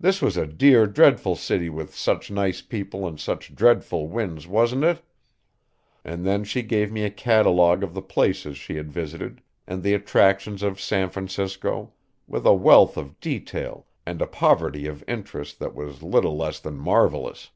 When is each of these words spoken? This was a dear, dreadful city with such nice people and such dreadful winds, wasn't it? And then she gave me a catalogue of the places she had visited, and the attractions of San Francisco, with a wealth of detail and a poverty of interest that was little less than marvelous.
This 0.00 0.20
was 0.20 0.36
a 0.36 0.48
dear, 0.48 0.84
dreadful 0.84 1.36
city 1.36 1.68
with 1.70 1.94
such 1.94 2.28
nice 2.28 2.60
people 2.60 3.06
and 3.06 3.20
such 3.20 3.54
dreadful 3.54 4.08
winds, 4.08 4.48
wasn't 4.48 4.82
it? 4.82 5.00
And 6.04 6.26
then 6.26 6.42
she 6.42 6.60
gave 6.62 6.90
me 6.90 7.04
a 7.04 7.10
catalogue 7.12 7.84
of 7.84 7.94
the 7.94 8.02
places 8.02 8.56
she 8.58 8.74
had 8.74 8.90
visited, 8.90 9.42
and 9.64 9.84
the 9.84 9.94
attractions 9.94 10.64
of 10.64 10.80
San 10.80 11.08
Francisco, 11.08 11.92
with 12.26 12.44
a 12.46 12.52
wealth 12.52 12.96
of 12.96 13.20
detail 13.20 13.86
and 14.04 14.20
a 14.20 14.26
poverty 14.26 14.88
of 14.88 15.04
interest 15.06 15.60
that 15.60 15.72
was 15.76 16.02
little 16.02 16.36
less 16.36 16.58
than 16.58 16.76
marvelous. 16.76 17.50